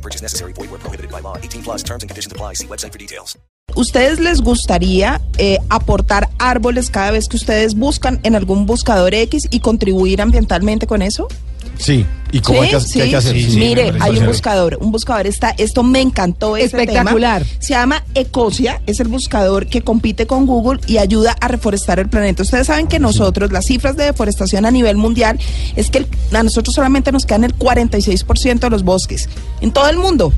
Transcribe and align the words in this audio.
No 0.00 0.02
purchase 0.02 0.22
necessary. 0.22 0.52
Void 0.54 0.70
where 0.70 0.80
prohibited 0.80 1.10
by 1.10 1.20
law. 1.20 1.36
18 1.36 1.62
plus 1.62 1.82
terms 1.82 2.02
and 2.02 2.10
conditions 2.10 2.32
apply. 2.32 2.54
See 2.54 2.66
website 2.66 2.92
for 2.92 2.98
details. 2.98 3.36
¿Ustedes 3.76 4.18
les 4.18 4.40
gustaría 4.40 5.20
eh, 5.38 5.58
aportar 5.68 6.28
árboles 6.38 6.90
cada 6.90 7.12
vez 7.12 7.28
que 7.28 7.36
ustedes 7.36 7.74
buscan 7.76 8.18
en 8.24 8.34
algún 8.34 8.66
buscador 8.66 9.14
X 9.14 9.46
y 9.50 9.60
contribuir 9.60 10.22
ambientalmente 10.22 10.86
con 10.88 11.02
eso? 11.02 11.28
Sí, 11.80 12.04
¿y 12.30 12.40
cómo 12.40 12.60
hay, 12.62 12.68
que, 12.70 12.80
Sí, 12.80 12.92
qué 12.98 13.02
hay 13.04 13.10
que 13.10 13.16
hacer? 13.16 13.32
sí. 13.34 13.42
Sí, 13.44 13.50
sí, 13.52 13.58
me 13.58 13.64
Mire, 13.66 13.92
hay 14.00 14.18
un 14.18 14.26
buscador, 14.26 14.76
un 14.80 14.92
buscador 14.92 15.26
está, 15.26 15.50
esto 15.56 15.82
me 15.82 16.00
encantó 16.00 16.56
Espectacular. 16.56 17.42
tema. 17.42 17.56
Se 17.60 17.70
llama 17.74 18.04
Ecosia, 18.14 18.82
es 18.86 19.00
el 19.00 19.08
buscador 19.08 19.66
que 19.66 19.80
compite 19.82 20.26
con 20.26 20.46
Google 20.46 20.80
y 20.86 20.98
ayuda 20.98 21.34
a 21.40 21.48
reforestar 21.48 21.98
el 21.98 22.08
planeta. 22.08 22.42
Ustedes 22.42 22.66
saben 22.66 22.86
que 22.86 22.98
nosotros, 22.98 23.50
las 23.50 23.64
cifras 23.66 23.96
de 23.96 24.04
deforestación 24.04 24.66
a 24.66 24.70
nivel 24.70 24.96
mundial, 24.96 25.38
es 25.74 25.90
que 25.90 25.98
el- 25.98 26.06
a 26.36 26.42
nosotros 26.42 26.74
solamente 26.74 27.10
nos 27.12 27.24
quedan 27.26 27.44
el 27.44 27.54
46% 27.54 28.66
de 28.66 28.70
los 28.70 28.82
bosques 28.84 29.28
en 29.60 29.72
todo 29.72 29.88
el 29.88 29.96
mundo. 29.96 30.32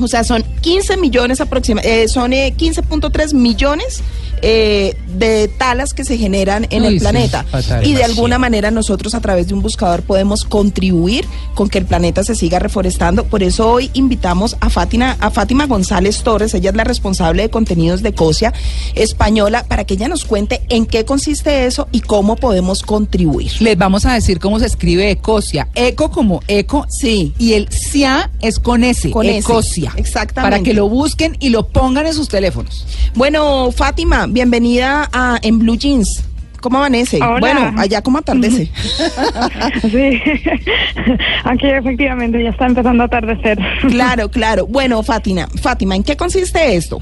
O 0.00 0.08
sea, 0.08 0.24
son 0.24 0.44
15 0.60 0.96
millones 0.98 1.40
aproximadamente, 1.40 2.08
son 2.08 2.32
eh, 2.34 2.54
15.3 2.56 3.32
millones 3.34 4.02
eh, 4.42 4.94
de 5.08 5.48
talas 5.48 5.94
que 5.94 6.04
se 6.04 6.16
generan 6.18 6.66
en 6.70 6.82
Uy, 6.82 6.88
el 6.88 6.94
sí, 6.94 7.00
planeta. 7.00 7.44
fatal. 7.44 7.86
y 7.86 7.94
de 7.94 8.04
alguna 8.04 8.38
manera 8.38 8.70
nosotros 8.70 9.14
a 9.14 9.20
través 9.20 9.48
de 9.48 9.54
un 9.54 9.62
buscador 9.62 10.02
podemos 10.02 10.44
contribuir 10.44 11.26
con 11.54 11.68
que 11.68 11.78
el 11.78 11.86
planeta 11.86 12.22
se 12.24 12.34
siga 12.34 12.58
reforestando. 12.58 13.24
Por 13.24 13.42
eso 13.42 13.70
hoy 13.70 13.90
invitamos 13.94 14.56
a 14.60 14.70
Fátima, 14.70 15.16
a 15.20 15.30
Fátima 15.30 15.66
González 15.66 16.22
Torres, 16.22 16.54
ella 16.54 16.70
es 16.70 16.76
la 16.76 16.84
responsable 16.84 17.42
de 17.42 17.50
contenidos 17.50 18.02
de 18.02 18.12
COSIA 18.14 18.52
española, 18.94 19.64
para 19.68 19.84
que 19.84 19.94
ella 19.94 20.08
nos 20.08 20.24
cuente 20.24 20.62
en 20.68 20.86
qué 20.86 21.04
consiste 21.04 21.66
eso 21.66 21.88
y 21.92 22.00
cómo 22.00 22.36
podemos 22.36 22.82
contribuir. 22.82 23.52
Les 23.60 23.76
vamos 23.76 24.04
a 24.06 24.14
decir 24.14 24.38
cómo 24.38 24.58
se 24.58 24.66
escribe 24.66 25.10
Ecosia. 25.10 25.68
Eco 25.74 26.10
como 26.10 26.40
eco. 26.48 26.86
Sí. 26.88 27.34
Y 27.38 27.54
el 27.54 27.68
SIA 27.70 28.30
es 28.40 28.58
con 28.58 28.84
S. 28.84 29.10
Con 29.10 29.26
S, 29.26 29.38
Ecosia. 29.38 29.92
exactamente. 29.96 30.56
Para 30.56 30.62
que 30.62 30.74
lo 30.74 30.88
busquen 30.88 31.36
y 31.40 31.50
lo 31.50 31.68
pongan 31.68 32.06
en 32.06 32.14
sus 32.14 32.28
teléfonos. 32.28 32.86
Bueno, 33.14 33.70
Fátima, 33.72 34.25
bienvenida 34.28 35.08
a 35.12 35.38
En 35.42 35.58
Blue 35.58 35.76
Jeans. 35.76 36.24
¿Cómo 36.60 36.78
amanece? 36.78 37.18
Hola. 37.22 37.38
Bueno, 37.38 37.74
allá 37.76 38.02
cómo 38.02 38.18
atardece. 38.18 38.70
Sí, 39.82 40.20
aquí 41.44 41.66
efectivamente 41.68 42.42
ya 42.42 42.50
está 42.50 42.66
empezando 42.66 43.02
a 43.04 43.06
atardecer. 43.06 43.58
claro, 43.88 44.28
claro. 44.30 44.66
Bueno, 44.66 45.02
Fátima, 45.02 45.46
Fátima, 45.62 45.94
¿en 45.96 46.02
qué 46.02 46.16
consiste 46.16 46.74
esto? 46.76 47.00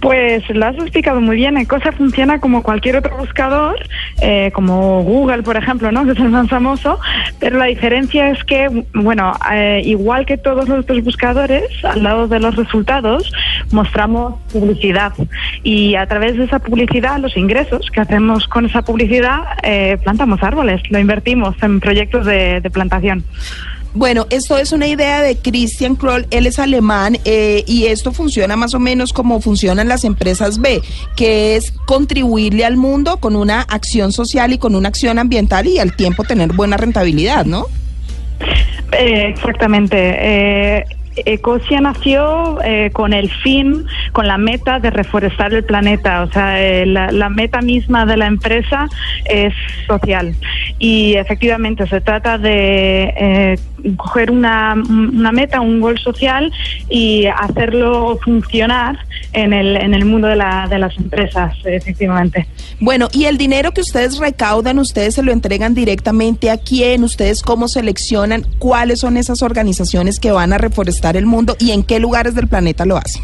Pues 0.00 0.48
lo 0.50 0.66
has 0.66 0.76
explicado 0.76 1.20
muy 1.20 1.36
bien. 1.36 1.56
Ecosia 1.56 1.92
funciona 1.92 2.40
como 2.40 2.62
cualquier 2.62 2.96
otro 2.96 3.16
buscador, 3.16 3.76
eh, 4.20 4.50
como 4.52 5.02
Google, 5.02 5.42
por 5.42 5.56
ejemplo, 5.56 5.92
¿no? 5.92 6.04
que 6.06 6.12
es 6.12 6.18
el 6.18 6.30
más 6.30 6.48
famoso, 6.48 6.98
pero 7.38 7.58
la 7.58 7.66
diferencia 7.66 8.30
es 8.30 8.42
que, 8.44 8.84
bueno, 8.94 9.32
eh, 9.52 9.82
igual 9.84 10.26
que 10.26 10.36
todos 10.36 10.68
los 10.68 10.80
otros 10.80 11.02
buscadores, 11.04 11.64
al 11.84 12.02
lado 12.02 12.28
de 12.28 12.40
los 12.40 12.56
resultados 12.56 13.32
mostramos 13.70 14.40
publicidad 14.52 15.12
y 15.62 15.94
a 15.94 16.06
través 16.06 16.36
de 16.36 16.44
esa 16.44 16.58
publicidad, 16.58 17.18
los 17.18 17.36
ingresos 17.36 17.90
que 17.90 18.00
hacemos 18.00 18.46
con 18.48 18.66
esa 18.66 18.82
publicidad, 18.82 19.42
eh, 19.62 19.98
plantamos 20.02 20.42
árboles, 20.42 20.82
lo 20.90 20.98
invertimos 20.98 21.54
en 21.62 21.80
proyectos 21.80 22.26
de 22.26 22.70
plantación. 22.72 23.24
Bueno, 23.94 24.26
esto 24.30 24.56
es 24.56 24.72
una 24.72 24.86
idea 24.86 25.20
de 25.20 25.36
Christian 25.36 25.96
Kroll, 25.96 26.26
él 26.30 26.46
es 26.46 26.58
alemán 26.58 27.18
eh, 27.26 27.62
y 27.66 27.86
esto 27.86 28.12
funciona 28.12 28.56
más 28.56 28.72
o 28.74 28.80
menos 28.80 29.12
como 29.12 29.40
funcionan 29.40 29.86
las 29.86 30.04
empresas 30.04 30.60
B, 30.60 30.80
que 31.14 31.56
es 31.56 31.72
contribuirle 31.84 32.64
al 32.64 32.78
mundo 32.78 33.18
con 33.18 33.36
una 33.36 33.60
acción 33.60 34.12
social 34.12 34.52
y 34.52 34.58
con 34.58 34.74
una 34.74 34.88
acción 34.88 35.18
ambiental 35.18 35.66
y 35.66 35.78
al 35.78 35.94
tiempo 35.94 36.24
tener 36.24 36.54
buena 36.54 36.78
rentabilidad, 36.78 37.44
¿no? 37.44 37.66
Eh, 38.92 39.26
exactamente. 39.28 39.96
Eh, 39.98 40.84
Ecosia 41.16 41.80
nació 41.80 42.58
eh, 42.64 42.90
con 42.92 43.12
el 43.12 43.30
fin, 43.30 43.84
con 44.12 44.26
la 44.26 44.38
meta 44.38 44.78
de 44.80 44.90
reforestar 44.90 45.52
el 45.52 45.64
planeta. 45.64 46.22
O 46.22 46.32
sea, 46.32 46.62
eh, 46.62 46.86
la, 46.86 47.12
la 47.12 47.28
meta 47.28 47.60
misma 47.60 48.06
de 48.06 48.16
la 48.16 48.26
empresa 48.26 48.88
es 49.26 49.52
social. 49.86 50.34
Y 50.78 51.14
efectivamente 51.14 51.86
se 51.86 52.00
trata 52.00 52.38
de 52.38 53.12
eh, 53.16 53.58
coger 53.96 54.30
una, 54.30 54.74
una 54.74 55.32
meta, 55.32 55.60
un 55.60 55.80
gol 55.80 55.98
social 55.98 56.52
y 56.88 57.26
hacerlo 57.26 58.18
funcionar 58.22 58.98
en 59.32 59.52
el, 59.52 59.76
en 59.76 59.94
el 59.94 60.04
mundo 60.04 60.28
de, 60.28 60.36
la, 60.36 60.66
de 60.68 60.78
las 60.78 60.96
empresas, 60.96 61.54
efectivamente. 61.64 62.46
Bueno, 62.80 63.08
y 63.12 63.24
el 63.24 63.38
dinero 63.38 63.72
que 63.72 63.80
ustedes 63.80 64.18
recaudan, 64.18 64.78
ustedes 64.78 65.14
se 65.14 65.22
lo 65.22 65.32
entregan 65.32 65.74
directamente 65.74 66.50
a 66.50 66.58
quién, 66.58 67.04
ustedes 67.04 67.42
cómo 67.42 67.68
seleccionan 67.68 68.46
cuáles 68.58 69.00
son 69.00 69.16
esas 69.16 69.42
organizaciones 69.42 70.20
que 70.20 70.32
van 70.32 70.52
a 70.52 70.58
reforestar 70.58 71.16
el 71.16 71.26
mundo 71.26 71.56
y 71.58 71.72
en 71.72 71.82
qué 71.82 71.98
lugares 71.98 72.34
del 72.34 72.48
planeta 72.48 72.84
lo 72.84 72.96
hacen. 72.96 73.22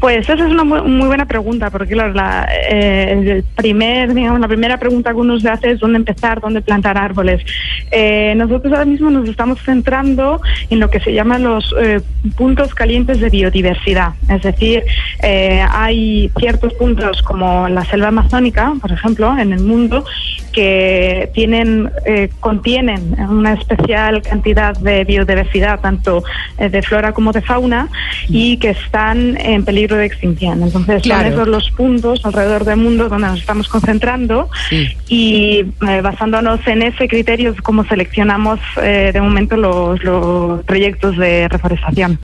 Pues 0.00 0.28
esa 0.28 0.34
es 0.34 0.52
una 0.52 0.64
muy, 0.64 0.82
muy 0.82 1.06
buena 1.06 1.26
pregunta, 1.26 1.70
porque 1.70 1.94
claro, 1.94 2.12
la, 2.12 2.48
eh, 2.70 3.34
el 3.36 3.44
primer, 3.56 4.12
digamos, 4.14 4.40
la 4.40 4.48
primera 4.48 4.78
pregunta 4.78 5.12
que 5.12 5.16
uno 5.16 5.38
se 5.38 5.48
hace 5.48 5.70
es 5.72 5.80
dónde 5.80 5.98
empezar, 5.98 6.40
dónde 6.40 6.60
plantar 6.62 6.98
árboles. 6.98 7.42
Eh, 7.90 8.34
nosotros 8.36 8.72
ahora 8.72 8.84
mismo 8.84 9.10
nos 9.10 9.28
estamos 9.28 9.60
centrando 9.62 10.40
en 10.70 10.80
lo 10.80 10.90
que 10.90 11.00
se 11.00 11.12
llaman 11.12 11.42
los 11.42 11.74
eh, 11.80 12.00
puntos 12.36 12.74
calientes 12.74 13.20
de 13.20 13.30
biodiversidad. 13.30 14.14
Es 14.28 14.42
decir, 14.42 14.82
eh, 15.22 15.64
hay 15.70 16.30
ciertos 16.38 16.74
puntos 16.74 17.22
como 17.22 17.68
la 17.68 17.84
selva 17.84 18.08
amazónica, 18.08 18.72
por 18.80 18.92
ejemplo, 18.92 19.36
en 19.38 19.52
el 19.52 19.60
mundo, 19.60 20.04
que 20.54 21.30
tienen, 21.34 21.90
eh, 22.06 22.30
contienen 22.40 23.16
una 23.28 23.54
especial 23.54 24.22
cantidad 24.22 24.74
de 24.78 25.04
biodiversidad, 25.04 25.80
tanto 25.80 26.22
eh, 26.58 26.68
de 26.68 26.80
flora 26.82 27.12
como 27.12 27.32
de 27.32 27.42
fauna, 27.42 27.88
y 28.28 28.56
que 28.58 28.70
están 28.70 29.36
en 29.38 29.64
peligro 29.64 29.96
de 29.96 30.06
extinción. 30.06 30.62
Entonces, 30.62 31.02
Claro. 31.02 31.22
son 31.24 31.32
esos 31.32 31.48
los 31.48 31.70
puntos 31.72 32.24
alrededor 32.24 32.64
del 32.64 32.76
mundo 32.76 33.08
donde 33.08 33.26
nos 33.28 33.40
estamos 33.40 33.68
concentrando 33.68 34.48
Sí. 34.70 34.88
y 35.08 35.64
eh, 35.88 36.00
basándonos 36.02 36.66
en 36.66 36.82
ese 36.82 37.08
criterio 37.08 37.50
es 37.50 37.60
como 37.60 37.84
seleccionamos 37.84 38.60
eh, 38.82 39.10
de 39.12 39.20
momento 39.20 39.56
los, 39.56 40.02
los 40.04 40.62
proyectos 40.64 41.16
de 41.16 41.48
reforestación. 41.48 42.18